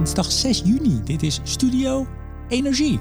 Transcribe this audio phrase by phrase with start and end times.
[0.00, 1.00] dinsdag 6 juni.
[1.04, 2.06] Dit is Studio
[2.48, 2.98] Energie.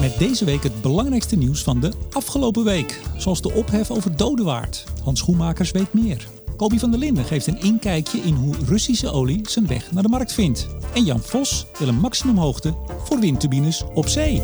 [0.00, 3.00] Met deze week het belangrijkste nieuws van de afgelopen week.
[3.16, 4.84] Zoals de ophef over Dodewaard.
[5.04, 6.28] Hans Schoenmakers weet meer.
[6.56, 10.08] Kobi van der Linden geeft een inkijkje in hoe Russische olie zijn weg naar de
[10.08, 10.66] markt vindt.
[10.94, 12.74] En Jan Vos wil een maximumhoogte
[13.04, 14.42] voor windturbines op zee.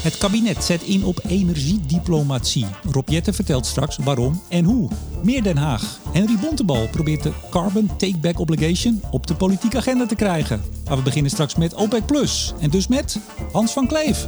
[0.00, 2.66] Het kabinet zet in op energiediplomatie.
[2.90, 4.90] Rob Jetten vertelt straks waarom en hoe.
[5.22, 6.00] Meer Den Haag.
[6.12, 10.62] Henry Bontebal probeert de Carbon Take-Back Obligation op de politieke agenda te krijgen.
[10.84, 12.06] Maar we beginnen straks met OPEC+.
[12.06, 13.20] Plus En dus met
[13.52, 14.26] Hans van Kleef.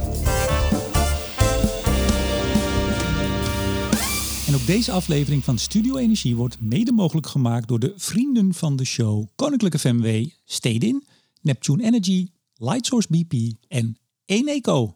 [4.47, 8.75] En ook deze aflevering van Studio Energie wordt mede mogelijk gemaakt door de vrienden van
[8.75, 11.03] de show Koninklijke FMW, Stedin,
[11.41, 14.95] Neptune Energy, Lightsource BP en Eneco.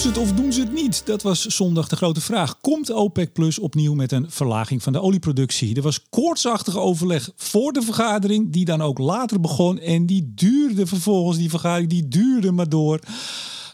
[0.00, 1.06] Ze het of doen ze het niet?
[1.06, 2.60] Dat was zondag de grote vraag.
[2.60, 5.76] Komt OPEC Plus opnieuw met een verlaging van de olieproductie?
[5.76, 9.78] Er was koortsachtig overleg voor de vergadering, die dan ook later begon.
[9.78, 13.00] En die duurde vervolgens, die vergadering, die duurde maar door.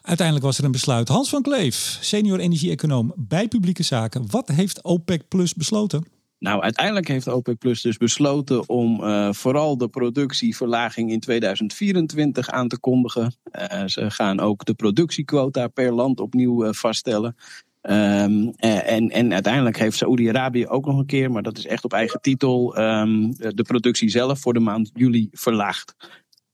[0.02, 1.08] Uiteindelijk was er een besluit.
[1.08, 4.26] Hans van Kleef, senior energie-econoom bij Publieke Zaken.
[4.30, 6.15] Wat heeft OPEC Plus besloten?
[6.38, 12.68] Nou, uiteindelijk heeft OPEC Plus dus besloten om uh, vooral de productieverlaging in 2024 aan
[12.68, 13.34] te kondigen.
[13.52, 17.36] Uh, ze gaan ook de productiequota per land opnieuw uh, vaststellen.
[17.82, 21.92] Um, en, en uiteindelijk heeft Saoedi-Arabië ook nog een keer, maar dat is echt op
[21.92, 25.94] eigen titel, um, de productie zelf voor de maand juli verlaagd.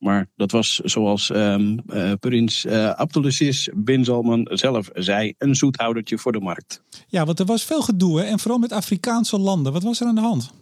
[0.02, 6.18] Maar dat was zoals um, uh, prins uh, Abdulaziz bin Salman zelf zei, een zoethoudertje
[6.18, 6.82] voor de markt.
[7.06, 9.72] Ja, want er was veel gedoe en vooral met Afrikaanse landen.
[9.72, 10.61] Wat was er aan de hand?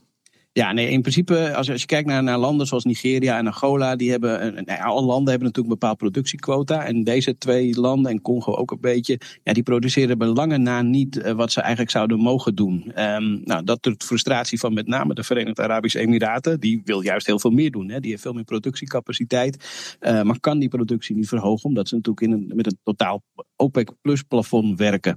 [0.53, 4.11] Ja, nee, in principe, als, als je kijkt naar, landen zoals Nigeria en Angola, die
[4.11, 6.84] hebben, nou alle landen hebben natuurlijk een bepaald productiequota.
[6.84, 10.83] En deze twee landen, en Congo ook een beetje, ja, die produceren bij lange na
[10.83, 12.92] niet uh, wat ze eigenlijk zouden mogen doen.
[13.01, 16.61] Um, nou, dat tot frustratie van met name de Verenigde Arabische Emiraten.
[16.61, 17.91] Die wil juist heel veel meer doen.
[17.91, 18.01] Hè.
[18.01, 22.27] Die heeft veel meer productiecapaciteit, uh, maar kan die productie niet verhogen, omdat ze natuurlijk
[22.27, 23.23] in een, met een totaal
[23.57, 25.17] OPEC plus plafond werken.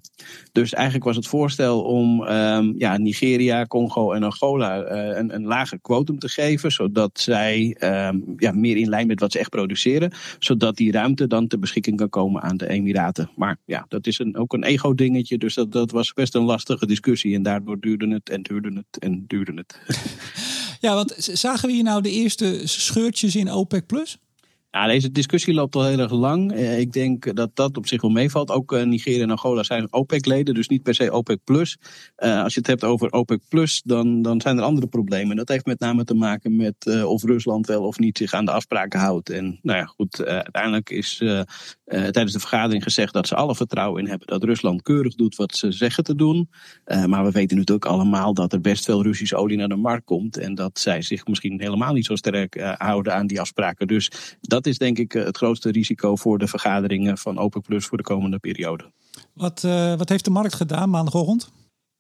[0.52, 5.80] Dus eigenlijk was het voorstel om um, ja, Nigeria, Congo en Angola uh, een, lager
[5.82, 10.12] quotum te geven, zodat zij um, ja, meer in lijn met wat ze echt produceren,
[10.40, 13.30] zodat die ruimte dan ter beschikking kan komen aan de Emiraten.
[13.36, 16.86] Maar ja, dat is een, ook een ego-dingetje, dus dat, dat was best een lastige
[16.86, 19.80] discussie en daardoor duurde het en duurde het en duurde het.
[20.84, 24.18] Ja, want zagen we hier nou de eerste scheurtjes in OPEC plus?
[24.76, 26.54] Ja, deze discussie loopt al heel erg lang.
[26.54, 28.52] Ik denk dat dat op zich wel meevalt.
[28.52, 31.40] Ook Nigeria en Angola zijn OPEC-leden, dus niet per se OPEC+.
[31.44, 31.78] Plus.
[32.18, 35.32] Uh, als je het hebt over OPEC+, Plus, dan, dan zijn er andere problemen.
[35.32, 38.46] En dat heeft met name te maken met of Rusland wel of niet zich aan
[38.46, 39.30] de afspraken houdt.
[39.30, 41.18] En nou ja, goed, uiteindelijk is
[41.86, 45.56] tijdens de vergadering gezegd dat ze alle vertrouwen in hebben dat Rusland keurig doet wat
[45.56, 46.50] ze zeggen te doen.
[47.08, 50.38] maar we weten natuurlijk allemaal dat er best veel Russische olie naar de markt komt.
[50.38, 53.88] En dat zij zich misschien helemaal niet zo sterk houden aan die afspraken.
[53.88, 57.62] Dus dat dat is denk ik eh, het grootste risico voor de vergaderingen van OPEC
[57.62, 58.92] Plus voor de komende periode.
[59.34, 61.52] Wat, uh, wat heeft de markt gedaan maandagochtend?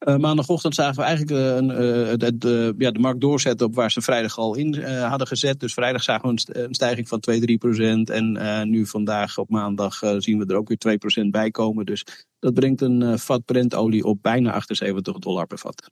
[0.07, 3.91] Uh, maandagochtend zagen we eigenlijk uh, uh, de, de, ja, de markt doorzetten op waar
[3.91, 5.59] ze vrijdag al in hadden gezet.
[5.59, 8.09] Dus vrijdag zagen we een, een stijging van 2, 3 procent.
[8.09, 11.85] En nu vandaag op maandag zien we er ook weer 2 procent bij komen.
[11.85, 12.05] Dus
[12.39, 15.91] dat brengt een vat Brentolie op bijna 78 dollar per vat.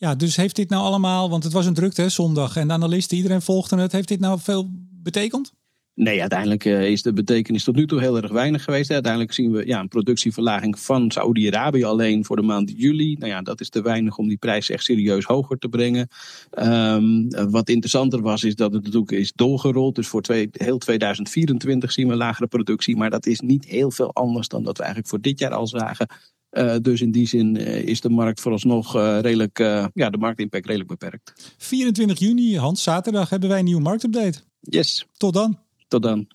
[0.00, 2.74] Ja, dus heeft dit nou allemaal, want het was een drukte hè, zondag en de
[2.74, 3.92] analisten, iedereen volgde het.
[3.92, 4.70] Heeft dit nou veel
[5.02, 5.52] betekend?
[6.00, 8.90] Nee, uiteindelijk uh, is de betekenis tot nu toe heel erg weinig geweest.
[8.90, 13.16] Uiteindelijk zien we ja, een productieverlaging van Saoedi-Arabië alleen voor de maand juli.
[13.18, 16.08] Nou ja, dat is te weinig om die prijs echt serieus hoger te brengen.
[16.58, 19.94] Um, wat interessanter was, is dat het natuurlijk is doorgerold.
[19.94, 22.96] Dus voor twee, heel 2024 zien we lagere productie.
[22.96, 25.66] Maar dat is niet heel veel anders dan dat we eigenlijk voor dit jaar al
[25.66, 26.06] zagen.
[26.50, 29.58] Uh, dus in die zin uh, is de markt vooralsnog uh, redelijk,
[29.94, 31.54] ja, de marktimpact redelijk beperkt.
[31.58, 34.38] 24 juni, Hans, zaterdag hebben wij een nieuwe marktupdate.
[34.60, 35.06] Yes.
[35.16, 35.69] Tot dan.
[35.90, 36.26] Tot dan.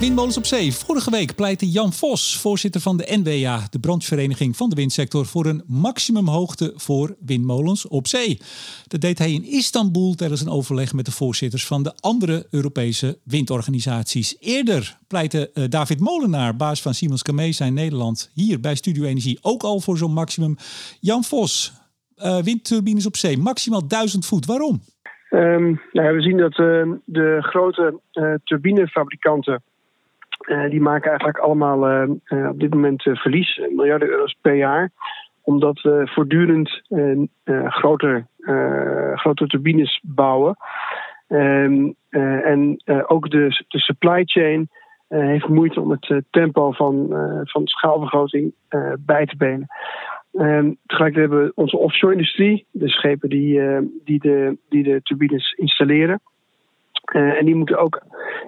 [0.00, 0.72] Windmolens op zee.
[0.74, 5.46] Vorige week pleitte Jan Vos, voorzitter van de NWA, de branchevereniging van de windsector, voor
[5.46, 8.40] een maximumhoogte voor windmolens op zee.
[8.86, 13.18] Dat deed hij in Istanbul tijdens een overleg met de voorzitters van de andere Europese
[13.24, 14.36] windorganisaties.
[14.40, 19.38] Eerder pleitte uh, David Molenaar, baas van Siemens Gamesa in Nederland, hier bij Studio Energie
[19.40, 20.56] ook al voor zo'n maximum.
[21.00, 21.72] Jan Vos,
[22.16, 24.46] uh, windturbines op zee, maximaal 1000 voet.
[24.46, 24.82] Waarom?
[25.34, 29.62] Um, nou, we zien dat uh, de grote uh, turbinefabrikanten.
[30.40, 32.06] Uh, die maken eigenlijk allemaal
[32.48, 34.90] op dit moment verlies, miljarden euro's per jaar.
[35.42, 36.82] Omdat we voortdurend
[37.66, 38.26] groter,
[39.14, 40.56] grote turbines bouwen.
[41.26, 44.68] En ook de, de supply chain
[45.08, 47.06] heeft moeite om het tempo van,
[47.44, 48.54] van schaalvergroting
[48.98, 49.66] bij te benen.
[50.32, 53.60] Um, tegelijkertijd hebben we onze offshore-industrie, de schepen die,
[54.04, 56.20] die, de, die de turbines installeren.
[57.10, 58.02] Uh, en die moeten ook,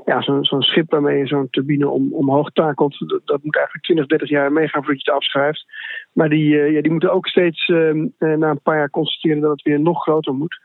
[0.05, 4.07] ja, zo'n zo schip waarmee je zo'n turbine om, omhoog takelt, dat, moet eigenlijk 20,
[4.07, 5.65] 30 jaar meegaan voordat je het afschrijft.
[6.13, 9.51] Maar die, uh, ja, die moeten ook steeds uh, na een paar jaar constateren dat
[9.51, 10.61] het weer nog groter moet.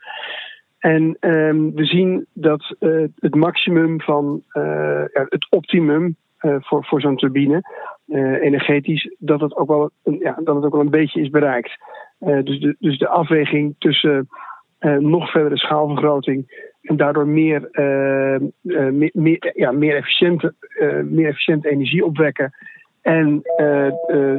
[0.80, 2.76] En ehm, we zien dat
[3.20, 4.44] het maximum van
[5.14, 7.62] het optimum voor, voor zo'n turbine,
[8.42, 11.72] energetisch, dat het, ook wel ja, dat het ook wel een beetje is bereikt.
[12.20, 14.28] dus, de, dus de afweging tussen
[15.00, 22.06] nog verdere schaalvergroting en daardoor meer, uh, meer, ja, meer, efficiënte, uh, meer efficiënte energie
[22.06, 22.54] opwekken.
[23.02, 23.42] En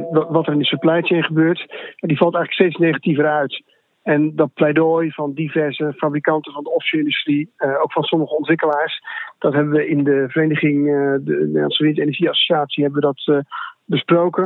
[0.09, 1.65] wat er in de supply chain gebeurt,
[1.95, 3.63] die valt eigenlijk steeds negatiever uit.
[4.01, 7.51] En dat pleidooi van diverse fabrikanten van de offshore-industrie,
[7.81, 9.01] ook van sommige ontwikkelaars,
[9.39, 10.85] dat hebben we in de vereniging,
[11.23, 13.45] de Nederlandse Windenergie Associatie, hebben we dat
[13.85, 14.43] besproken.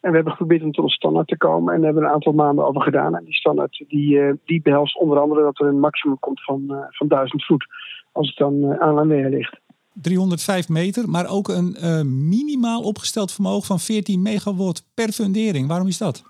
[0.00, 1.74] En we hebben geprobeerd om tot een standaard te komen.
[1.74, 3.16] En daar hebben we een aantal maanden over gedaan.
[3.16, 7.08] En die standaard die, die behelst onder andere dat er een maximum komt van, van
[7.08, 7.66] 1000 voet.
[8.12, 9.60] Als het dan aan land ligt.
[9.92, 15.68] 305 meter, maar ook een minimaal opgesteld vermogen van 14 megawatt per fundering.
[15.68, 16.24] Waarom is dat?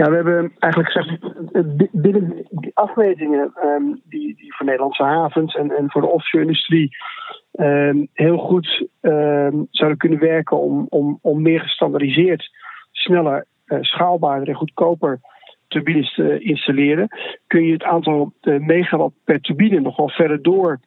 [0.00, 5.76] Ja, we hebben eigenlijk gezegd, binnen die afmetingen um, die, die voor Nederlandse havens en,
[5.76, 6.96] en voor de offshore-industrie
[7.52, 12.50] um, heel goed um, zouden kunnen werken om, om, om meer gestandardiseerd,
[12.90, 15.20] sneller, uh, schaalbaarder en goedkoper
[15.68, 17.08] turbines te installeren,
[17.46, 20.80] kun je het aantal uh, megawatt per turbine nog wel verder door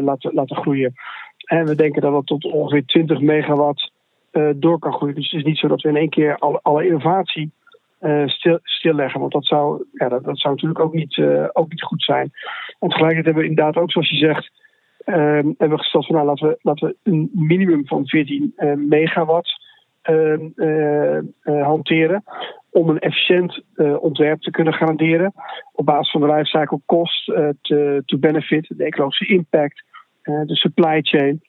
[0.00, 0.94] laten, laten groeien.
[1.44, 3.92] En we denken dat dat tot ongeveer 20 megawatt
[4.54, 5.14] door kan groeien.
[5.14, 7.52] Dus het is niet zo dat we in één keer alle innovatie
[8.26, 9.20] stil, stilleggen.
[9.20, 11.20] Want dat zou, ja, dat, zou natuurlijk ook niet,
[11.52, 12.30] ook niet goed zijn.
[12.78, 14.50] En tegelijkertijd hebben we inderdaad ook, zoals je zegt,
[15.08, 18.88] Um, hebben we gesteld van nou, laten we, we een minimum van 14 uh, ehm,
[18.88, 19.64] megawatt
[20.04, 22.24] uh, hanteren.
[22.70, 23.62] Om een efficiënt
[24.00, 25.32] ontwerp te kunnen garanderen.
[25.72, 27.24] Op basis van de lifecycle cost
[27.60, 29.84] to, to benefit, de ecologische impact,
[30.22, 31.42] de supply chain.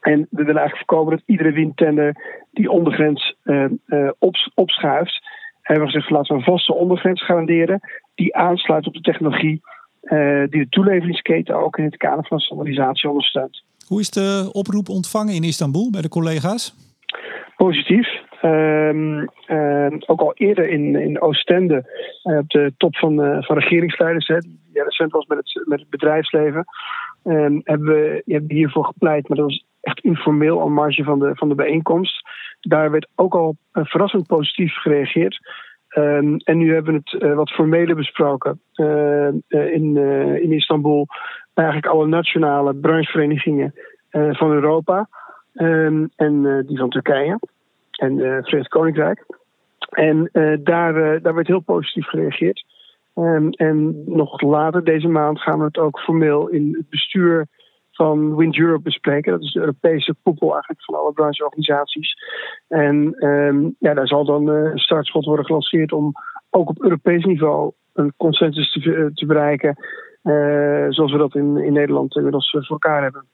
[0.00, 3.36] En we willen eigenlijk voorkomen dat iedere windtender die ondergrens
[4.18, 5.22] op, opschuift.
[5.70, 7.80] Hebben we gezegd, laten we een vaste ondergrens garanderen.
[8.14, 9.60] Die aansluit op de technologie
[10.02, 13.62] uh, die de toeleveringsketen ook in het kader van standaardisatie ondersteunt.
[13.86, 16.74] Hoe is de oproep ontvangen in Istanbul bij de collega's?
[17.56, 18.08] Positief.
[18.42, 21.84] Um, uh, ook al eerder in, in Oostende,
[22.24, 25.80] uh, op de top van, uh, van regeringsleiders, hè, die recent was met het, met
[25.80, 26.64] het bedrijfsleven,
[27.24, 29.28] um, hebben we hebben hiervoor gepleit.
[29.28, 32.28] Maar dat was echt informeel aan marge van de, van de bijeenkomst.
[32.60, 35.38] Daar werd ook al verrassend positief gereageerd.
[35.96, 39.96] Um, en nu hebben we het uh, wat formeler besproken uh, in,
[40.42, 41.06] in Istanbul.
[41.54, 43.74] Eigenlijk alle nationale brancheverenigingen
[44.10, 45.08] van Europa
[45.54, 47.38] um, en die van Turkije
[47.90, 49.26] en het Verenigd Koninkrijk.
[49.90, 50.30] En
[50.62, 52.64] daar, daar werd heel positief gereageerd.
[53.14, 57.46] Um, en nog later deze maand gaan we het ook formeel in het bestuur
[58.02, 59.32] van Wind Europe bespreken.
[59.32, 62.14] Dat is de Europese koepel eigenlijk van alle brancheorganisaties.
[62.68, 66.12] En um, ja, daar zal dan uh, een startschot worden gelanceerd om
[66.50, 69.76] ook op Europees niveau een consensus te, eh, te bereiken.
[70.22, 73.24] Uh, zoals we dat in, in Nederland inmiddels voor elkaar hebben.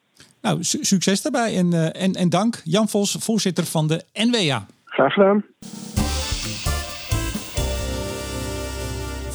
[0.43, 2.61] Nou, succes daarbij en, uh, en, en dank.
[2.65, 4.67] Jan Vos, voorzitter van de NWA.
[4.85, 5.45] Graag gedaan.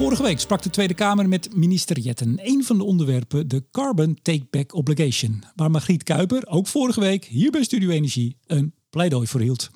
[0.02, 2.40] Vorige week sprak de Tweede Kamer met minister Jetten.
[2.44, 5.44] Een van de onderwerpen, de Carbon Take-Back Obligation.
[5.56, 9.70] Waar Margriet Kuiper, ook vorige week hier bij Studio Energie, een pleidooi voor hield.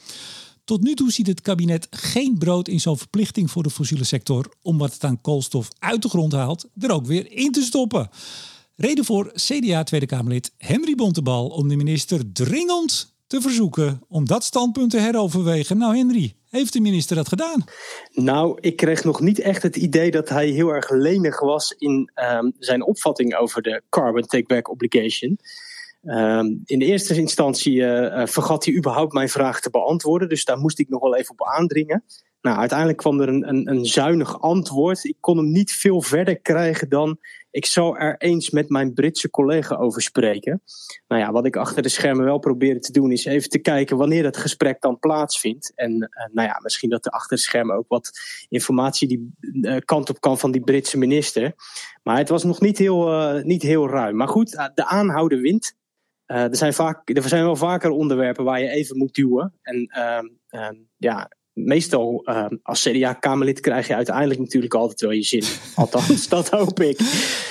[0.64, 4.54] Tot nu toe ziet het kabinet geen brood in zo'n verplichting voor de fossiele sector
[4.62, 8.10] om wat het aan koolstof uit de grond haalt, er ook weer in te stoppen.
[8.76, 14.44] Reden voor CDA Tweede Kamerlid Henry Bontebal om de minister dringend te verzoeken om dat
[14.44, 15.78] standpunt te heroverwegen.
[15.78, 17.64] Nou Henry, heeft de minister dat gedaan?
[18.12, 22.12] Nou, ik kreeg nog niet echt het idee dat hij heel erg lenig was in
[22.16, 25.40] um, zijn opvatting over de carbon take-back obligation.
[26.04, 30.58] Um, in de eerste instantie uh, vergat hij überhaupt mijn vraag te beantwoorden, dus daar
[30.58, 32.04] moest ik nog wel even op aandringen.
[32.46, 35.04] Nou, uiteindelijk kwam er een, een, een zuinig antwoord.
[35.04, 37.18] Ik kon hem niet veel verder krijgen dan
[37.52, 40.62] ik zou er eens met mijn Britse collega over spreken.
[41.08, 43.98] Nou ja, wat ik achter de schermen wel probeerde te doen, is even te kijken
[43.98, 45.72] wanneer dat gesprek dan plaatsvindt.
[45.76, 48.12] En uh, nou ja, misschien dat er achter de schermen ook wat
[48.50, 51.54] informatie die uh, kant op kan van die Britse minister.
[52.04, 54.16] Maar het was nog niet heel, uh, niet heel ruim.
[54.16, 55.76] Maar goed, de aanhouden wint.
[56.26, 59.54] er, zijn vaak, er zijn wel vaker onderwerpen waar je even moet duwen.
[59.62, 65.24] En ehm, ehm, ja, meestal uh, als CDA-Kamerlid krijg je uiteindelijk natuurlijk altijd wel je
[65.24, 65.44] zin.
[65.76, 67.00] Althans, dat hoop ik.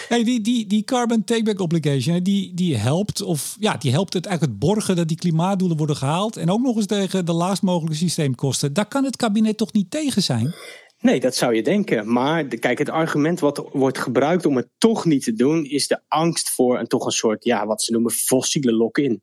[0.08, 4.26] Hey, die, die, die carbon takeback obligation, die, die helpt of ja, die helpt het
[4.26, 6.36] eigenlijk het borgen dat die klimaatdoelen worden gehaald.
[6.36, 8.72] En ook nog eens tegen de laagst mogelijke systeemkosten.
[8.72, 10.54] Daar kan het kabinet toch niet tegen zijn?
[11.00, 12.12] Nee, dat zou je denken.
[12.12, 16.00] Maar kijk, het argument wat wordt gebruikt om het toch niet te doen, is de
[16.08, 19.22] angst voor een toch een soort, ja, wat ze noemen fossiele lock-in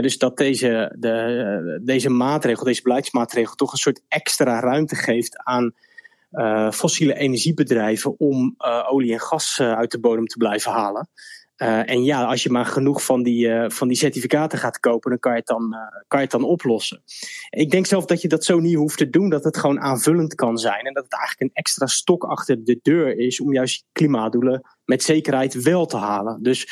[0.00, 5.72] dus dat deze, de, deze maatregel, deze beleidsmaatregel, toch een soort extra ruimte geeft aan
[6.32, 11.08] uh, fossiele energiebedrijven om uh, olie en gas uh, uit de bodem te blijven halen.
[11.86, 15.32] en ja, als je maar genoeg van die, van die certificaten gaat kopen, dan kan
[15.32, 15.76] je, het dan,
[16.08, 17.02] kan je het dan oplossen.
[17.50, 20.34] Ik denk zelf dat je dat zo niet hoeft te doen, dat het gewoon aanvullend
[20.34, 20.84] kan zijn.
[20.84, 25.02] En dat het eigenlijk een extra stok achter de deur is om juist klimaatdoelen met
[25.02, 26.42] zekerheid wel te halen.
[26.42, 26.68] Dus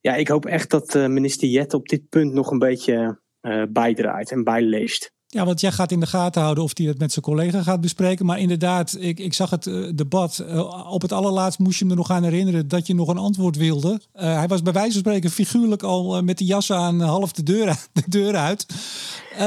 [0.00, 3.62] ja, ik hoop echt dat uh, minister Jet op dit punt nog een beetje uh,
[3.68, 5.16] bijdraait en bijleest.
[5.26, 7.80] Ja, want jij gaat in de gaten houden of hij het met zijn collega gaat
[7.80, 8.26] bespreken.
[8.26, 10.44] Maar inderdaad, ik, ik zag het uh, debat.
[10.88, 14.00] op het allerlaatst moest je me nog aan herinneren dat je nog een antwoord wilde.
[14.12, 17.66] hij was bij wijze van spreken figuurlijk al met de jas aan half de deur,
[17.92, 18.66] de deur uit.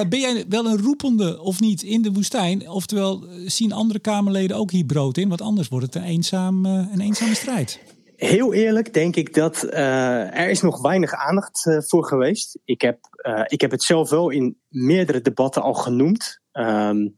[0.10, 2.70] ben jij wel een roepende of niet in de woestijn?
[2.70, 5.30] Oftewel, zien andere Kamerleden ook hier brood in?
[5.30, 7.80] Want anders wordt het een, eenzaam, een eenzame strijd.
[8.22, 12.60] Heel eerlijk denk ik dat uh, er is nog weinig aandacht uh, voor geweest.
[12.66, 16.42] Ik heb, uh, ik heb het zelf wel in meerdere debatten al genoemd.
[16.54, 17.18] Um,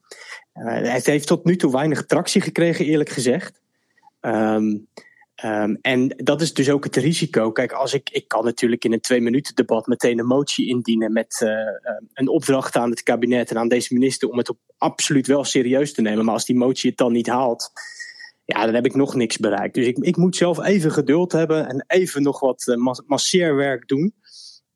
[0.54, 3.62] het heeft tot nu toe weinig tractie gekregen, eerlijk gezegd.
[4.22, 4.88] Um,
[5.44, 7.52] um, en dat is dus ook het risico.
[7.52, 11.14] Kijk, als ik, ik kan natuurlijk in een twee minuten debat meteen een motie indienen
[11.14, 11.48] met
[12.14, 15.94] een opdracht aan het kabinet en aan deze minister om het op absoluut wel serieus
[15.94, 16.26] te nemen.
[16.26, 17.72] Maar als die motie het dan niet haalt,
[18.54, 19.76] ja, dan heb ik nog niks bereikt.
[19.76, 24.14] Dus ik, ik moet zelf even geduld hebben en even nog wat uh, masseerwerk doen.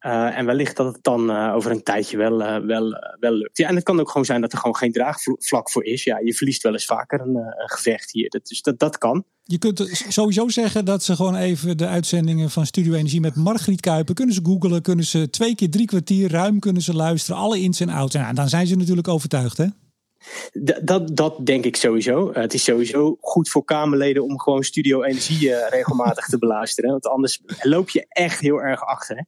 [0.05, 3.57] Uh, en wellicht dat het dan uh, over een tijdje wel, wel, wel lukt.
[3.57, 6.03] Ja, en het kan ook gewoon zijn dat er gewoon geen draagvlak voor is.
[6.03, 8.29] Ja, je verliest wel eens vaker een, een gevecht hier.
[8.29, 9.23] Dat, dus dat, dat kan.
[9.43, 13.81] Je kunt sowieso zeggen dat ze gewoon even de uitzendingen van Studio Energie met Margriet
[13.81, 17.59] Kuipen kunnen ze googelen, kunnen ze twee keer drie kwartier ruim kunnen ze luisteren, alle
[17.59, 18.15] ins en outs.
[18.15, 19.65] En dan zijn ze natuurlijk overtuigd, hè?
[20.81, 22.33] Dat, dat denk ik sowieso.
[22.33, 26.89] het is sowieso goed voor Kamerleden om gewoon Studio Energie uh, regelmatig te beluisteren.
[26.89, 29.25] Want anders loop je echt heel erg achter.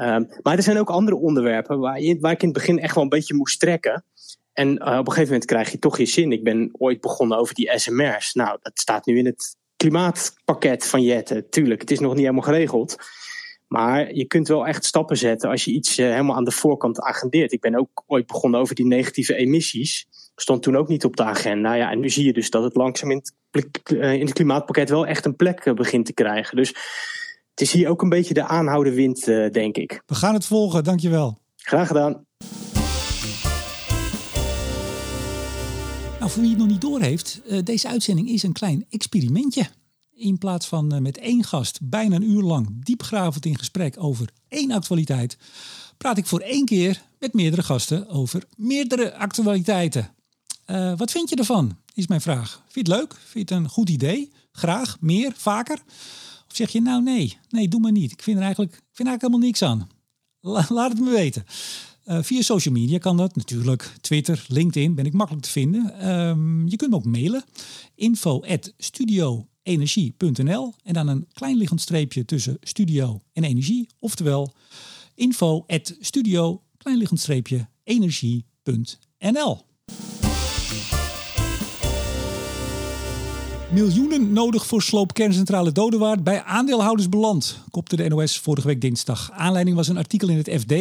[0.00, 2.94] Um, maar er zijn ook andere onderwerpen waar, je, waar ik in het begin echt
[2.94, 4.04] wel een beetje moest trekken.
[4.52, 6.32] En uh, op een gegeven moment krijg je toch je zin.
[6.32, 8.34] Ik ben ooit begonnen over die SMR's.
[8.34, 11.48] Nou, dat staat nu in het klimaatpakket van Jette.
[11.48, 12.96] Tuurlijk, het is nog niet helemaal geregeld.
[13.68, 17.52] Maar je kunt wel echt stappen zetten als je iets helemaal aan de voorkant agendeert.
[17.52, 20.06] Ik ben ook ooit begonnen over die negatieve emissies.
[20.40, 21.74] Stond toen ook niet op de agenda.
[21.74, 24.88] Ja, en nu zie je dus dat het langzaam in het, uh, in het klimaatpakket
[24.88, 26.56] wel echt een plek uh, begint te krijgen.
[26.56, 26.68] Dus
[27.50, 30.02] het is hier ook een beetje de aanhouden wind, denk ik.
[30.06, 31.38] We gaan het volgen, dankjewel.
[31.56, 32.26] Graag gedaan.
[36.18, 39.66] Nou, voor wie het nog niet door heeft, deze uitzending is een klein experimentje.
[40.14, 44.70] In plaats van met één gast bijna een uur lang diepgravend in gesprek over één
[44.70, 45.38] actualiteit,
[45.96, 50.16] praat ik voor één keer met meerdere gasten over meerdere actualiteiten.
[50.70, 51.76] Uh, wat vind je ervan?
[51.94, 52.62] Is mijn vraag.
[52.68, 53.14] Vind je het leuk?
[53.14, 54.32] Vind je het een goed idee?
[54.52, 55.00] Graag?
[55.00, 55.32] Meer?
[55.36, 55.82] Vaker?
[56.48, 58.12] Of zeg je nou nee, nee, doe maar niet.
[58.12, 59.88] Ik vind er eigenlijk, ik vind eigenlijk helemaal niks aan.
[60.40, 61.44] La, laat het me weten.
[62.06, 63.92] Uh, via social media kan dat natuurlijk.
[64.00, 66.08] Twitter, LinkedIn ben ik makkelijk te vinden.
[66.10, 67.44] Um, je kunt me ook mailen.
[67.94, 74.52] Info at studio energie.nl en dan een klein liggend streepje tussen studio en energie, oftewel
[75.14, 79.67] info at studio klein liggend streepje energie.nl.
[83.72, 89.30] Miljoenen nodig voor sloop kerncentrale Dodewaard bij aandeelhouders beland, kopte de NOS vorige week dinsdag.
[89.32, 90.72] Aanleiding was een artikel in het FD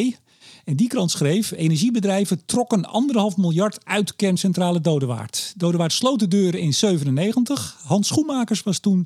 [0.65, 5.53] en die krant schreef: energiebedrijven trokken anderhalf miljard uit kerncentrale Dodewaard.
[5.57, 7.77] Dodewaard sloot de deuren in 97.
[7.83, 9.05] Hans Schoenmakers was toen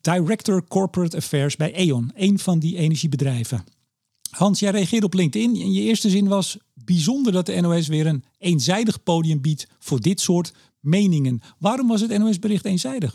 [0.00, 3.64] Director Corporate Affairs bij E.ON, een van die energiebedrijven.
[4.30, 8.06] Hans, jij reageerde op LinkedIn en je eerste zin was bijzonder dat de NOS weer
[8.06, 11.40] een eenzijdig podium biedt voor dit soort meningen.
[11.58, 13.14] Waarom was het NOS-bericht eenzijdig?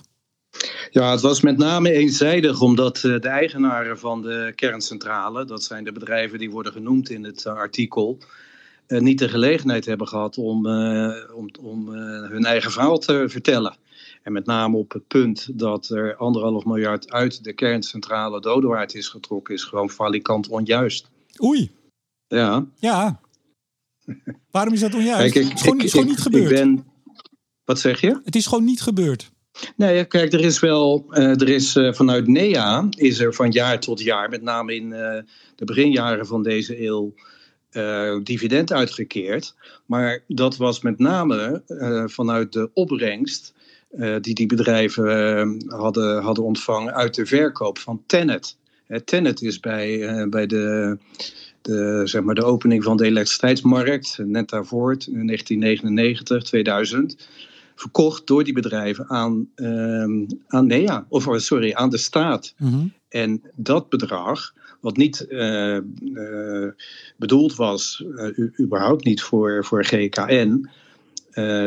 [0.92, 5.84] Ja, het was met name eenzijdig omdat eh, de eigenaren van de kerncentrale, dat zijn
[5.84, 8.18] de bedrijven die worden genoemd in het eh, artikel,
[8.88, 10.68] eh, niet de gelegenheid hebben gehad om,
[11.34, 11.90] om, om
[12.30, 13.78] hun eigen verhaal te vertellen.
[14.24, 19.08] En met name op het punt dat er anderhalf miljard uit de kerncentrale Dodewaard is
[19.08, 21.10] getrokken, is gewoon falikant onjuist.
[21.44, 21.72] Oei.
[22.28, 22.66] Ja.
[22.76, 23.20] Ja.
[24.52, 25.34] Waarom is dat onjuist?
[25.34, 26.50] Kijk, ik, het is gewoon, ik, gewoon niet gebeurd.
[26.50, 26.86] Ben,
[27.66, 28.20] wat zeg je?
[28.24, 29.34] Het is gewoon niet gebeurd.
[29.76, 33.80] Nee, kijk, er is wel, uh, er is uh, vanuit NEA is er van jaar
[33.80, 35.18] tot jaar, met name in uh,
[35.56, 37.14] de beginjaren van deze eeuw,
[37.72, 39.56] uh, dividend uitgekeerd.
[39.86, 41.62] Maar dat was met name
[42.06, 43.54] vanuit de opbrengst
[44.22, 48.58] die die bedrijven hadden, hadden ontvangen uit de verkoop van Tenet.
[49.06, 50.98] Tenet is bij, bij de,
[51.62, 57.28] de, zeg maar de opening van de elektriciteitsmarkt, net daarvoor, in 1999, 2000
[57.76, 62.54] verkocht door die bedrijven aan, uh, aan NEA, of oh, sorry, aan de staat.
[62.58, 62.88] Mhm.
[63.10, 66.70] En dat bedrag, wat niet uh, uh,
[67.18, 70.70] bedoeld was, uh, überhaupt niet voor, voor GKN,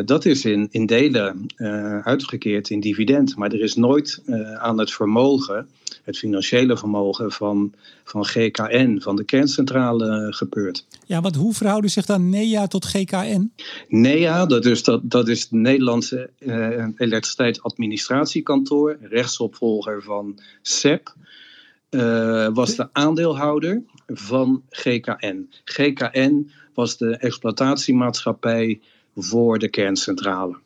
[0.04, 1.46] dat is in, in delen
[2.04, 3.36] uitgekeerd in dividend.
[3.36, 4.22] Maar er is nooit
[4.58, 5.68] aan het vermogen
[6.08, 7.74] het financiële vermogen van,
[8.04, 10.86] van GKN, van de kerncentrale, gebeurd.
[11.06, 13.52] Ja, want hoe verhouden zich dan NEA tot GKN?
[13.88, 21.14] NEA, dat is, dat, dat is het Nederlandse uh, elektriciteitsadministratiekantoor, rechtsopvolger van SEP.
[21.90, 25.48] Uh, was de aandeelhouder van GKN.
[25.64, 28.80] GKN was de exploitatiemaatschappij
[29.16, 30.56] voor de kerncentrale.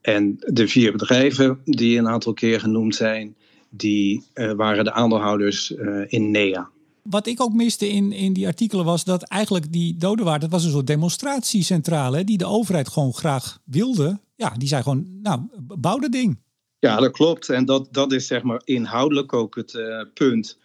[0.00, 3.36] En de vier bedrijven die een aantal keer genoemd zijn,
[3.76, 6.68] die uh, waren de aandeelhouders uh, in NEA.
[7.02, 10.64] Wat ik ook miste in, in die artikelen was dat eigenlijk die Dodewaard, dat was
[10.64, 14.18] een soort demonstratiecentrale die de overheid gewoon graag wilde.
[14.36, 15.40] Ja, die zei gewoon, nou,
[15.78, 16.42] bouw dat ding.
[16.78, 17.48] Ja, dat klopt.
[17.48, 20.58] En dat, dat is zeg maar inhoudelijk ook het uh, punt.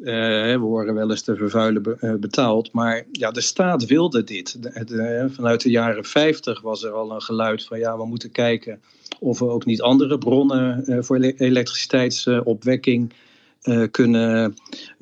[0.00, 2.72] We worden wel eens te vervuilen be, betaald.
[2.72, 4.62] Maar ja, de staat wilde dit.
[4.62, 8.80] De, vanuit de jaren 50 was er al een geluid van ja, we moeten kijken
[9.18, 13.12] of we ook niet andere bronnen voor elektriciteitsopwekking
[13.90, 14.54] kunnen,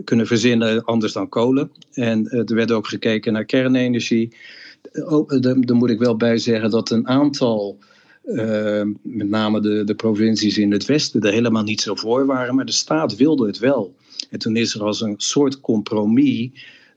[0.04, 1.70] kunnen verzinnen, anders dan kolen.
[1.92, 4.36] En er werd ook gekeken naar kernenergie.
[4.92, 7.78] Oh, daar moet ik wel bij zeggen dat een aantal,
[9.02, 12.66] met name de, de provincies in het westen, er helemaal niet zo voor waren, maar
[12.66, 13.94] de staat wilde het wel.
[14.30, 16.50] En toen is er als een soort compromis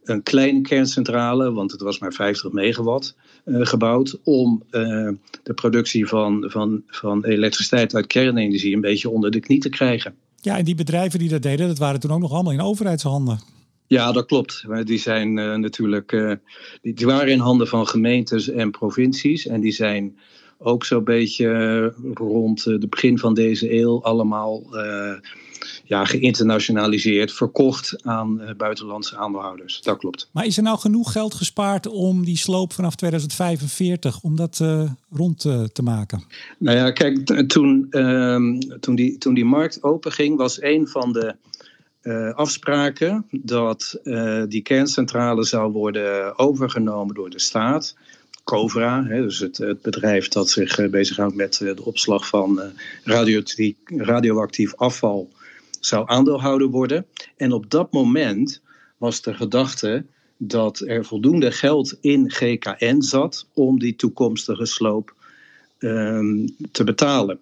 [0.03, 5.09] een kleine kerncentrale, want het was maar 50 megawatt, uh, gebouwd om uh,
[5.43, 10.15] de productie van, van, van elektriciteit uit kernenergie een beetje onder de knie te krijgen.
[10.41, 13.39] Ja, en die bedrijven die dat deden, dat waren toen ook nog allemaal in overheidshanden.
[13.87, 14.65] Ja, dat klopt.
[14.83, 16.39] Die zijn uh, natuurlijk,
[16.81, 20.17] die, die, waren in handen van gemeentes en provincies en die zijn
[20.63, 24.63] ook zo'n beetje rond het begin van deze eeuw allemaal
[25.83, 29.81] ja, geïnternationaliseerd, verkocht aan uh, buitenlandse aandeelhouders.
[29.81, 30.29] Dat klopt.
[30.31, 34.89] Maar is er nou genoeg geld gespaard om die sloop vanaf 2045 om dat uh,
[35.09, 36.23] rond uh, te maken?
[36.57, 41.13] Nou ja, kijk, toen, ehm, toen, die, toen die markt open ging, was een van
[41.13, 41.35] de
[42.35, 43.99] afspraken dat
[44.47, 47.95] die kerncentrale zou worden overgenomen door de staat.
[48.43, 52.61] Covra, hè, dus het, het, bedrijf dat zich bezighoudt met de opslag van
[53.85, 55.29] radioactief afval
[55.79, 57.05] zou aandeelhouder worden.
[57.37, 58.61] En op dat moment
[58.97, 60.05] was de gedachte
[60.37, 65.13] dat er voldoende geld in GKN zat om die toekomstige sloop
[65.79, 67.39] um, te betalen.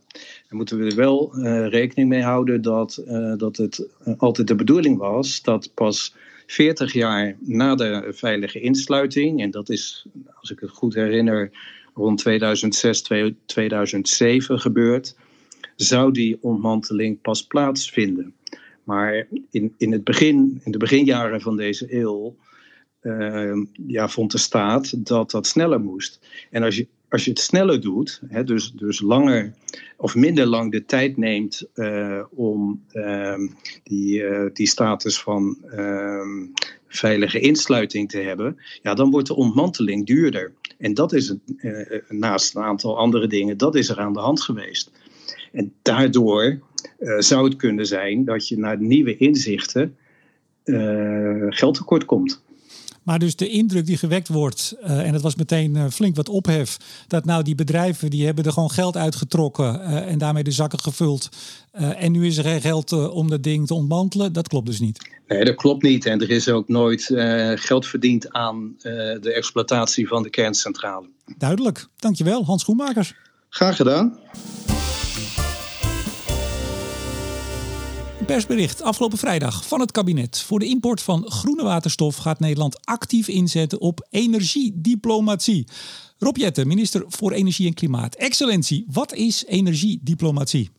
[0.48, 3.04] Dan moeten we er wel rekening mee houden dat,
[3.38, 6.14] dat het altijd de bedoeling was dat pas
[6.50, 11.52] 40 jaar na de veilige insluiting, en dat is, als ik het goed herinner,
[11.94, 13.02] rond 2006,
[13.46, 15.16] 2007 gebeurd,
[15.76, 18.34] zou die ontmanteling pas plaatsvinden.
[18.84, 22.36] Maar in, in, het begin, in de beginjaren van deze eeuw
[23.02, 26.20] uh, ja, vond de staat dat dat sneller moest.
[26.50, 29.54] En als je, als je het sneller doet, hè, dus, dus langer
[29.98, 33.36] of minder lang de tijd neemt uh, om uh,
[33.84, 36.45] die, uh, die status van ehm,
[36.88, 40.54] veilige insluiting te hebben, ja, dan wordt de ontmanteling duurder.
[40.78, 44.19] En dat is het, eh, naast een aantal andere dingen, dat is er aan de
[44.19, 44.91] hand geweest.
[45.52, 46.60] En daardoor
[47.19, 49.95] zou het kunnen zijn dat je naar nieuwe inzichten
[50.65, 52.43] uh, geld tekort komt.
[53.04, 56.78] Maar dus de indruk die gewekt wordt, uh, en dat was meteen flink wat ophef,
[57.08, 61.30] dat nou die bedrijven die hebben er gewoon geld uitgetrokken en daarmee de zakken gevuld.
[61.72, 64.34] en nu is er geen geld om dat ding te ontmantelen.
[64.34, 65.10] Dat klopt dus niet.
[65.28, 66.06] Nee, dat klopt niet.
[66.06, 67.04] En er is ook nooit
[67.56, 68.76] geld verdiend aan
[69.22, 71.08] de exploitatie van de kerncentrale.
[71.38, 71.88] Duidelijk.
[71.96, 73.14] Dankjewel, Hans Schoenmakers.
[73.50, 74.18] Graag gedaan.
[78.36, 80.44] Persbericht afgelopen vrijdag van het kabinet.
[80.48, 85.68] Voor de import van groene waterstof gaat Nederland actief inzetten op energiediplomatie.
[86.18, 88.15] Rob Jetten, minister voor Energie en Klimaat.
[88.15, 90.70] Excellentie, wat is energiediplomatie?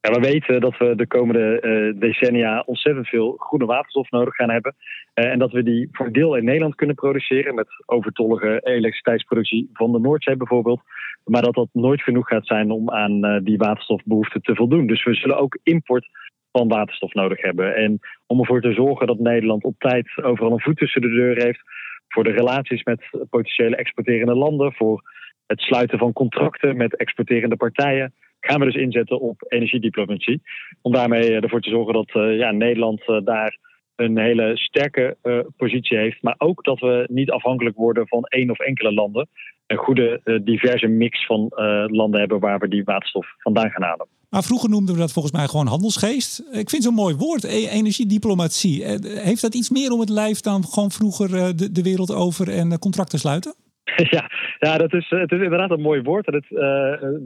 [0.00, 4.50] Ja, we weten dat we de komende uh, decennia ontzettend veel groene waterstof nodig gaan
[4.50, 4.74] hebben.
[5.14, 9.92] Uh, en dat we die voor deel in Nederland kunnen produceren met overtollige elektriciteitsproductie van
[9.92, 10.80] de Noordzee bijvoorbeeld.
[11.24, 14.86] Maar dat dat nooit genoeg gaat zijn om aan uh, die waterstofbehoeften te voldoen.
[14.86, 16.06] Dus we zullen ook import
[16.52, 17.74] van waterstof nodig hebben.
[17.76, 21.42] En om ervoor te zorgen dat Nederland op tijd overal een voet tussen de deur
[21.42, 21.60] heeft,
[22.08, 25.02] voor de relaties met potentiële exporterende landen, voor
[25.46, 28.14] het sluiten van contracten met exporterende partijen.
[28.40, 30.42] Gaan we dus inzetten op energiediplomatie.
[30.82, 33.58] Om daarmee ervoor te zorgen dat ja, Nederland daar
[33.96, 35.16] een hele sterke
[35.56, 36.22] positie heeft.
[36.22, 39.28] Maar ook dat we niet afhankelijk worden van één of enkele landen.
[39.66, 41.46] Een goede diverse mix van
[41.86, 44.06] landen hebben waar we die waterstof vandaan gaan halen.
[44.30, 46.38] Maar vroeger noemden we dat volgens mij gewoon handelsgeest.
[46.52, 48.84] Ik vind zo'n mooi woord, e- energiediplomatie.
[48.84, 52.14] Eh, heeft dat iets meer om het lijf dan gewoon vroeger eh, de, de wereld
[52.14, 53.54] over en contracten sluiten?
[54.16, 56.26] Ja, ja dat is, het is inderdaad een mooi woord.
[56.26, 56.46] En het,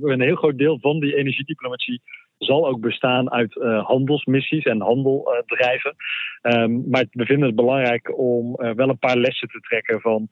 [0.02, 2.02] een heel groot deel van die energiediplomatie
[2.38, 3.54] zal ook bestaan uit
[3.86, 5.94] handelsmissies en handeldrijven.
[6.42, 10.28] Um, maar we vinden het belangrijk om wel een paar lessen te trekken van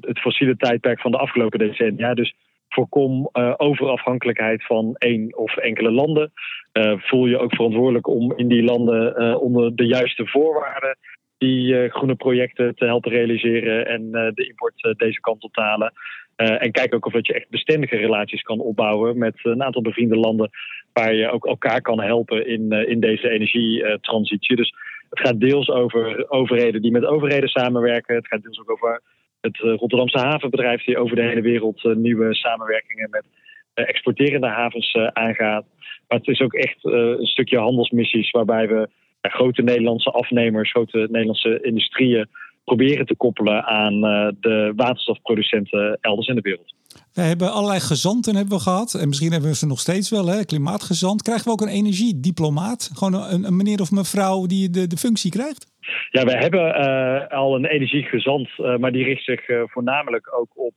[0.00, 2.14] het fossiele tijdperk van de afgelopen decennia.
[2.14, 2.34] Dus
[2.76, 6.32] Voorkom uh, overafhankelijkheid van één of enkele landen.
[6.72, 10.96] Uh, voel je ook verantwoordelijk om in die landen uh, onder de juiste voorwaarden
[11.38, 15.92] die groene projecten te helpen realiseren en de import deze kant op te halen.
[16.36, 20.16] en kijk ook of dat je echt bestendige relaties kan opbouwen met een aantal bevriende
[20.16, 20.50] landen
[20.92, 24.56] waar je ook elkaar kan helpen in, in deze energietransitie.
[24.56, 24.72] Dus
[25.10, 28.14] het gaat deels over overheden die met overheden samenwerken.
[28.14, 29.02] Het gaat deels ook over
[29.46, 33.24] het eh, Rotterdamse havenbedrijf die over de hele wereld eh, nieuwe samenwerkingen met
[33.74, 35.64] eh, exporterende havens aangaat.
[36.08, 38.88] Maar het is ook echt een stukje handelsmissies waarbij we
[39.20, 42.28] grote Nederlandse afnemers, grote Nederlandse industrieën
[42.64, 44.00] proberen te koppelen aan
[44.40, 46.74] de waterstofproducenten elders in de wereld.
[47.12, 48.94] We hebben allerlei gezanten hebben we gehad.
[48.94, 50.44] En misschien hebben we ze nog steeds wel, hè?
[50.44, 51.22] klimaatgezant.
[51.22, 52.90] Krijgen we ook een energiediplomaat?
[52.94, 55.66] Gewoon een, een meneer of mevrouw die de, de functie krijgt?
[56.10, 60.50] Ja, we hebben uh, al een energiegezant, uh, maar die richt zich uh, voornamelijk ook
[60.54, 60.74] op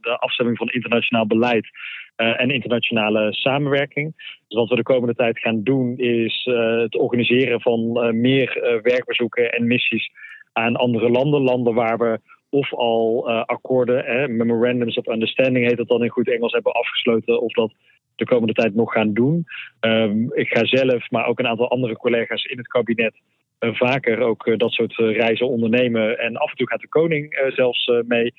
[0.00, 1.68] de afstemming van internationaal beleid
[2.16, 4.14] en internationale samenwerking.
[4.48, 6.42] Dus wat we de komende tijd gaan doen is
[6.80, 10.10] het organiseren van meer werkbezoeken en missies
[10.52, 11.42] aan andere landen.
[11.42, 16.52] Landen waar we of al akkoorden, memorandums of understanding heet dat dan in goed Engels,
[16.52, 17.72] hebben afgesloten of dat
[18.16, 19.44] de komende tijd nog gaan doen.
[19.80, 23.20] Um, ik ga zelf, maar ook een aantal andere collega's in het kabinet eh,
[23.58, 26.18] vaker ook eh, dat soort eh, reizen ondernemen.
[26.18, 28.34] En af en toe gaat de koning zelfs mee.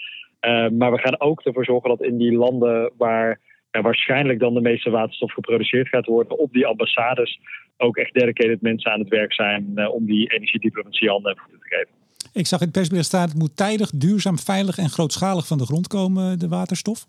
[0.71, 3.39] maar we gaan ook ervoor zorgen dat in die landen waar
[3.71, 7.39] waarschijnlijk dan de meeste waterstof geproduceerd gaat worden, op die ambassades
[7.77, 11.75] ook echt dedicated mensen aan het werk zijn om die energiediplomatie handen en voeten te
[11.75, 12.06] geven.
[12.37, 15.65] Ik zag in het persbericht staan, het moet tijdig, duurzaam, veilig en grootschalig van de
[15.65, 17.05] grond komen, de waterstof.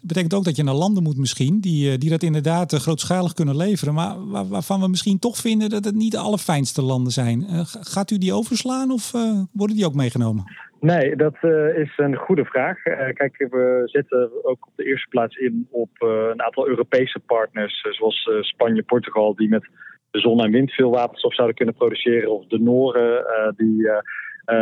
[0.00, 2.78] Dat betekent ook dat je naar landen moet misschien, die, eh, die dat inderdaad eh,
[2.78, 4.14] grootschalig kunnen leveren, maar
[4.48, 7.42] waarvan we misschien toch vinden dat het niet de allerfijnste landen zijn.
[7.42, 7.60] Eh,
[7.94, 9.12] gaat u die overslaan of
[9.52, 10.44] worden die ook meegenomen?
[10.80, 11.36] Nee, dat
[11.74, 12.82] is een goede vraag.
[13.12, 18.28] kijk, we zetten ook op de eerste plaats in op een aantal Europese partners, zoals
[18.40, 19.68] Spanje, Portugal, die met
[20.10, 23.24] de zon en wind veel waterstof zouden kunnen produceren, of de Noren,
[23.56, 23.88] die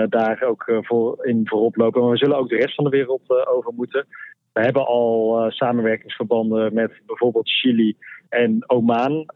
[0.08, 2.00] daar ook uh, voor in voorop lopen.
[2.00, 4.06] Maar we zullen ook de rest van de wereld uh, over moeten.
[4.52, 7.96] We hebben al samenwerkingsverbanden met bijvoorbeeld Chili
[8.28, 9.26] en Oman.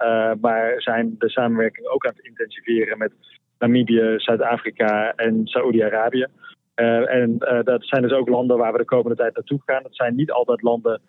[0.40, 3.12] maar zijn de samenwerking ook aan het intensiveren met
[3.58, 6.26] Namibië, Zuid-Afrika en Saoedi-Arabië.
[6.74, 9.82] en dat zijn dus ook landen waar we de komende tijd naartoe gaan.
[9.82, 11.00] Dat zijn niet altijd landen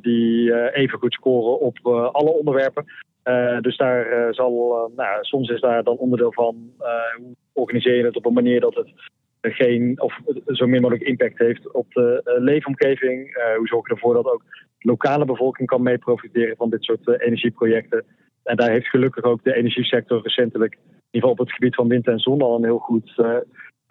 [0.00, 2.84] die even goed scoren op alle onderwerpen.
[3.28, 6.72] Uh, dus daar uh, zal, uh, nou, soms is daar dan onderdeel van
[7.16, 8.88] hoe organiseer je het op een manier dat het
[9.40, 13.36] geen of zo min mogelijk impact heeft op de leefomgeving.
[13.56, 14.42] hoe zorg je ervoor dat ook
[14.78, 18.04] lokale bevolking kan mee profiteren van dit soort energieprojecten.
[18.44, 21.88] En daar heeft gelukkig ook de energiesector recentelijk, in ieder geval op het gebied van
[21.88, 23.14] wind en zon, al een heel goed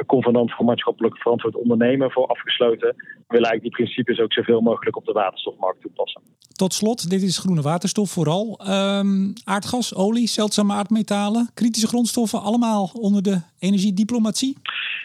[0.06, 2.88] convenant voor maatschappelijk verantwoord ondernemen voor afgesloten.
[2.98, 6.22] We willen eigenlijk die principes ook zoveel mogelijk op de waterstofmarkt toepassen.
[6.56, 8.60] Tot slot, dit is groene waterstof vooral.
[8.68, 14.58] Um, aardgas, olie, zeldzame aardmetalen, kritische grondstoffen, allemaal onder de energiediplomatie?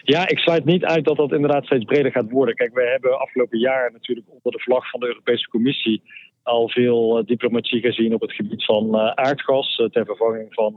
[0.03, 2.55] Ja, ik sluit niet uit dat dat inderdaad steeds breder gaat worden.
[2.55, 6.01] Kijk, we hebben afgelopen jaar natuurlijk onder de vlag van de Europese Commissie
[6.43, 10.75] al veel uh, diplomatie gezien op het gebied van uh, aardgas, uh, ter vervanging van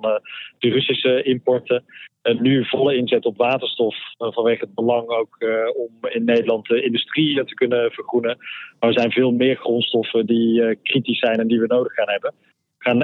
[0.59, 1.85] de Russische importen.
[2.23, 5.37] En nu volle inzet op waterstof vanwege het belang ook
[5.77, 8.37] om in Nederland de industrie te kunnen vergroenen.
[8.79, 12.35] Maar er zijn veel meer grondstoffen die kritisch zijn en die we nodig gaan hebben.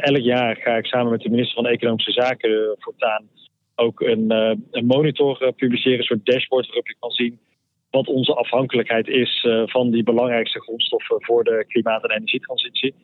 [0.03, 3.29] Elk jaar ga ik samen met de minister van Economische Zaken voortaan
[3.75, 4.27] ook een
[4.87, 7.39] monitor publiceren, een soort dashboard waarop je kan zien
[7.91, 12.95] wat onze afhankelijkheid is uh, van die belangrijkste grondstoffen voor de klimaat- en energietransitie.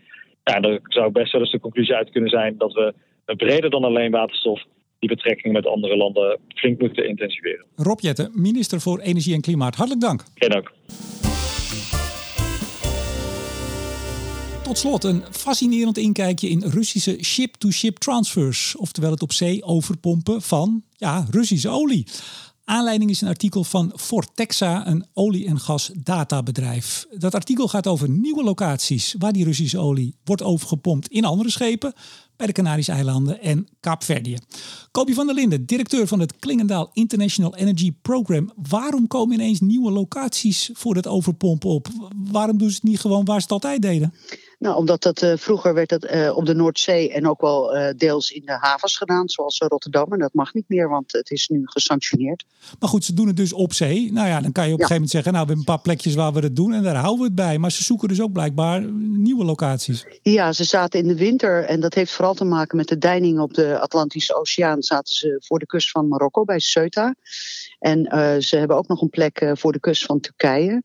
[0.44, 2.94] Ja, daar zou best wel eens de conclusie uit kunnen zijn dat we
[3.36, 4.64] breder dan alleen waterstof
[4.98, 7.64] die betrekking met andere landen flink moeten intensiveren.
[7.76, 10.24] Rob Jetten, minister voor Energie en Klimaat, hartelijk dank.
[10.34, 10.72] Geen dank.
[14.62, 20.42] Tot slot een fascinerend inkijkje in Russische ship-to-ship -ship transfers, oftewel het op zee overpompen
[20.42, 22.06] van ja, Russische olie.
[22.68, 27.06] Aanleiding is een artikel van Fortexa, een olie- en gasdatabedrijf.
[27.10, 31.92] Dat artikel gaat over nieuwe locaties waar die Russische olie wordt overgepompt in andere schepen
[32.36, 34.36] bij de Canarische eilanden en Kaapverdië.
[34.90, 38.52] Kobi van der Linden, directeur van het Klingendaal International Energy Program.
[38.68, 41.88] Waarom komen ineens nieuwe locaties voor het overpompen op?
[42.30, 44.14] Waarom doen ze het niet gewoon waar ze het altijd deden?
[44.58, 47.88] Nou, omdat dat uh, vroeger werd dat uh, op de Noordzee en ook wel uh,
[47.96, 50.12] deels in de havens gedaan, zoals Rotterdam.
[50.12, 52.44] En dat mag niet meer, want het is nu gesanctioneerd.
[52.78, 54.12] Maar goed, ze doen het dus op zee.
[54.12, 54.84] Nou ja, dan kan je op ja.
[54.84, 56.82] een gegeven moment zeggen, nou, we hebben een paar plekjes waar we het doen en
[56.82, 57.58] daar houden we het bij.
[57.58, 60.06] Maar ze zoeken dus ook blijkbaar nieuwe locaties.
[60.22, 63.40] Ja, ze zaten in de winter en dat heeft vooral te maken met de deining
[63.40, 64.82] op de Atlantische Oceaan.
[64.82, 67.14] Zaten ze voor de kust van Marokko bij Ceuta.
[67.78, 68.04] En
[68.42, 70.82] ze hebben ook nog een plek voor de kust van Turkije.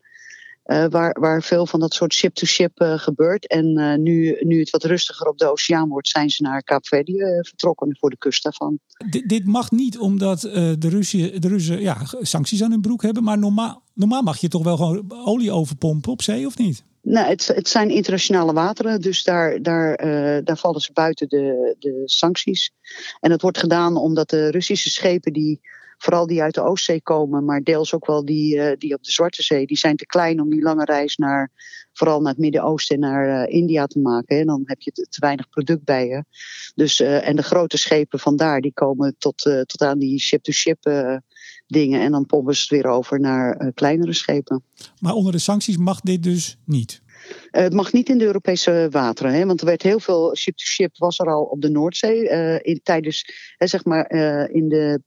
[0.66, 3.46] Uh, waar, waar veel van dat soort ship-to-ship -ship, uh, gebeurt.
[3.46, 7.38] En uh, nu, nu het wat rustiger op de oceaan wordt, zijn ze naar Kaapverdië
[7.40, 8.78] vertrokken voor de kust daarvan.
[9.10, 13.22] D dit mag niet omdat de Russen, de Russen ja, sancties aan hun broek hebben.
[13.22, 16.84] Maar normaal, normaal mag je toch wel gewoon olie overpompen op zee, of niet?
[17.02, 19.96] Nou, het, het zijn internationale wateren, dus daar, daar,
[20.44, 22.72] daar vallen ze buiten de, de sancties.
[23.20, 25.60] En dat wordt gedaan omdat de Russische schepen die
[26.02, 29.12] vooral die uit de Oostzee komen, maar deels ook wel die, uh, die op de
[29.12, 31.50] Zwarte Zee, die zijn te klein om die lange reis naar,
[31.92, 34.38] vooral naar het Midden-Oosten en naar uh, India te maken.
[34.38, 36.24] En dan heb je te, te weinig product bij je.
[36.74, 40.82] Dus, uh, en de grote schepen vandaar, die komen tot, tot aan die ship-to-ship
[41.66, 42.00] dingen.
[42.00, 44.64] En dan pompen ze het weer over naar kleinere schepen.
[45.00, 47.02] Maar onder de sancties mag dit dus niet?
[47.52, 50.98] Uh, het mag niet in de Europese wateren, hè, want er werd heel veel ship-to-ship
[50.98, 53.24] was er al op de Noordzee uh, in, tijdens,
[53.56, 55.02] hè, zeg maar, uh, in de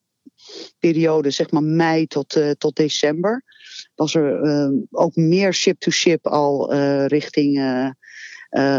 [0.80, 3.44] periode, zeg maar mei tot, uh, tot december,
[3.96, 7.58] was er uh, ook meer ship-to-ship al uh, richting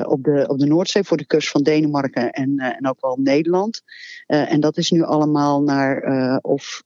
[0.07, 3.83] op, de, op de Noordzee voor de kust van Denemarken en, en ook wel Nederland.
[4.27, 6.83] en dat is nu allemaal naar of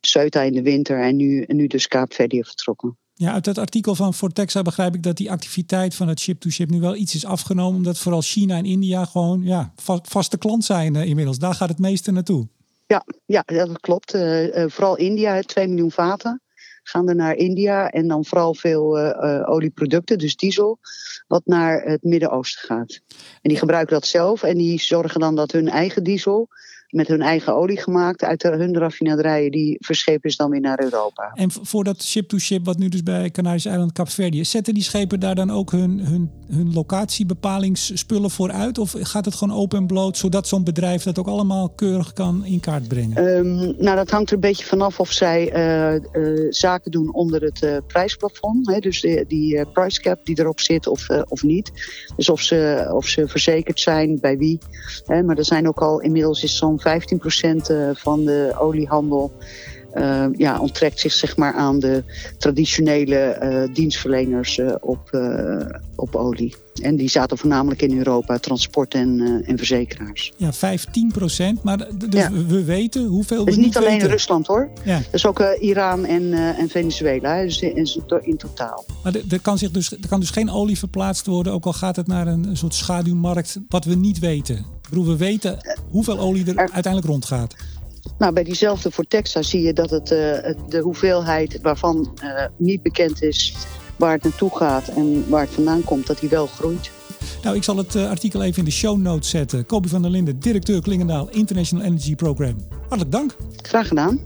[0.00, 2.98] Ceuta in de winter en nu, en nu dus Kaapverdië vertrokken.
[3.14, 6.80] Ja, uit dat artikel van Fortexa begrijp ik dat die activiteit van het ship-to-ship nu
[6.80, 7.76] wel iets is afgenomen.
[7.76, 9.72] Omdat vooral China en India gewoon ja,
[10.02, 11.38] vaste klant zijn inmiddels.
[11.38, 12.48] Daar gaat het meeste naartoe.
[12.90, 14.14] Ja, ja dat klopt.
[14.14, 16.42] Uh, uh, vooral India, 2 miljoen vaten
[16.82, 17.90] gaan er naar India.
[17.90, 20.78] En dan vooral veel uh, olieproducten, dus diesel,
[21.26, 23.00] wat naar het Midden-Oosten gaat.
[23.42, 26.48] En die gebruiken dat zelf en die zorgen dan dat hun eigen diesel
[26.88, 29.50] met hun eigen olie gemaakt uit hun raffinaderijen.
[29.50, 31.30] Die verschepen is dan weer naar Europa.
[31.34, 35.34] En voor dat ship-to-ship, wat nu dus bij Canarische eiland Kaapverdië, zetten die schepen daar
[35.34, 38.78] dan ook hun, hun, hun locatiebepalingsspullen voor uit?
[38.78, 42.44] Of gaat het gewoon open en bloot, zodat zo'n bedrijf dat ook allemaal keurig kan
[42.44, 43.24] in kaart brengen?
[43.24, 47.42] Um, nou, dat hangt er een beetje vanaf of zij uh, uh, zaken doen onder
[47.42, 48.70] het uh, prijsplafond.
[48.70, 51.72] Hè, dus die price cap die erop zit of, of niet.
[52.16, 54.58] Dus of ze, of ze verzekerd zijn, bij wie.
[55.04, 56.82] Hè, maar er zijn ook al inmiddels is zo'n 15%
[57.92, 59.32] van de oliehandel
[59.94, 62.04] uh, ja, onttrekt zich zeg maar, aan de
[62.38, 65.18] traditionele uh, dienstverleners uh, op,
[65.96, 66.54] op olie.
[66.82, 70.32] En die zaten voornamelijk in Europa, transport en, en verzekeraars.
[70.36, 71.62] Ja, 15 procent.
[71.62, 72.32] Maar dus ja.
[72.32, 74.08] we weten hoeveel Het is niet, niet alleen weten.
[74.08, 74.70] Rusland hoor.
[74.84, 74.96] Ja.
[74.96, 77.42] Dat is ook Iran en, en Venezuela.
[77.42, 77.88] Dus in,
[78.22, 78.84] in totaal.
[79.02, 81.96] Maar er kan, zich dus, er kan dus geen olie verplaatst worden, ook al gaat
[81.96, 84.56] het naar een, een soort schaduwmarkt, wat we niet weten.
[84.56, 85.58] Ik bedoel, we weten
[85.90, 87.54] hoeveel olie er, er uiteindelijk rondgaat.
[88.18, 90.18] Nou, bij diezelfde Fortexa zie je dat het, uh,
[90.68, 93.54] de hoeveelheid waarvan uh, niet bekend is
[93.96, 96.90] waar het naartoe gaat en waar het vandaan komt, dat die wel groeit.
[97.42, 99.66] Nou, ik zal het uh, artikel even in de show notes zetten.
[99.66, 102.56] Kobi van der Linden, directeur Klingendaal International Energy Program.
[102.80, 103.36] Hartelijk dank.
[103.62, 104.20] Graag gedaan.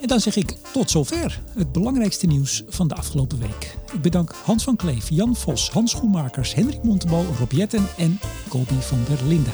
[0.00, 3.76] En dan zeg ik tot zover het belangrijkste nieuws van de afgelopen week.
[3.92, 8.80] Ik bedank Hans van Kleef, Jan Vos, Hans Schoenmakers, Hendrik Montebo, Rob Jetten en Kobi
[8.80, 9.52] van der Linden.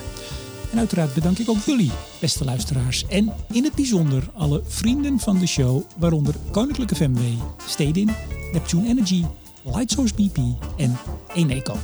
[0.72, 3.06] En uiteraard bedank ik ook jullie, beste luisteraars.
[3.06, 7.20] En in het bijzonder alle vrienden van de show, waaronder Koninklijke FMW,
[7.66, 8.10] Stedin,
[8.52, 9.24] Neptune Energy,
[9.62, 10.38] Lightsource BP
[10.76, 10.96] en
[11.34, 11.76] Eneco.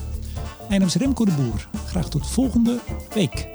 [0.69, 1.69] Mijn naam is Remco de Boer.
[1.87, 2.79] Graag tot volgende
[3.15, 3.49] week.